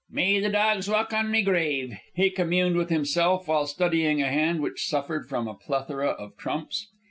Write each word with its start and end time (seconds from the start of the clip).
"May 0.09 0.39
the 0.39 0.49
dogs 0.49 0.89
walk 0.89 1.13
on 1.13 1.29
me 1.29 1.43
grave," 1.43 1.93
he 2.15 2.31
communed 2.31 2.75
with 2.75 2.89
himself 2.89 3.47
while 3.47 3.67
studying 3.67 4.19
a 4.19 4.29
hand 4.31 4.59
which 4.61 4.87
suffered 4.87 5.29
from 5.29 5.47
a 5.47 5.53
plethora 5.53 6.07
of 6.07 6.35
trumps. 6.37 6.87